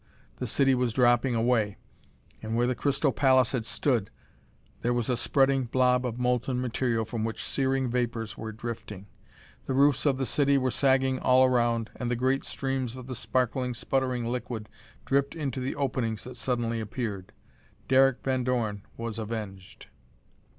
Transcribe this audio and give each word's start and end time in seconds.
The 0.37 0.47
city 0.47 0.73
was 0.73 0.93
dropping 0.93 1.35
away, 1.35 1.77
and, 2.41 2.55
where 2.55 2.65
the 2.65 2.73
crystal 2.73 3.11
palace 3.11 3.51
had 3.51 3.67
stood, 3.67 4.09
there 4.81 4.95
was 4.95 5.11
a 5.11 5.15
spreading 5.15 5.65
blob 5.65 6.07
of 6.07 6.17
molten 6.17 6.59
material 6.59 7.05
from 7.05 7.23
which 7.23 7.43
searing 7.43 7.87
vapors 7.87 8.35
were 8.35 8.51
drifting. 8.51 9.05
The 9.67 9.75
roofs 9.75 10.07
of 10.07 10.17
the 10.17 10.25
city 10.25 10.57
were 10.57 10.71
sagging 10.71 11.19
all 11.19 11.45
around 11.45 11.91
and 11.95 12.17
great 12.17 12.43
streams 12.45 12.95
of 12.95 13.05
the 13.05 13.13
sparkling, 13.13 13.75
sputtering 13.75 14.25
liquid 14.25 14.69
dripped 15.05 15.35
into 15.35 15.59
the 15.59 15.75
openings 15.75 16.23
that 16.23 16.35
suddenly 16.35 16.79
appeared. 16.79 17.31
Derek 17.87 18.23
Van 18.23 18.43
Dorn 18.43 18.81
was 18.97 19.19
avenged. 19.19 19.85